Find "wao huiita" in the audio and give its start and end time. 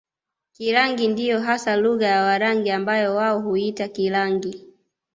3.15-3.87